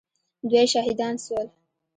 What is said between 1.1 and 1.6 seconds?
سول.